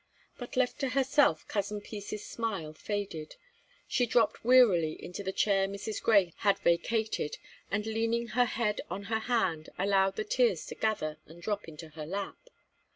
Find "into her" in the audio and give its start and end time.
11.67-12.07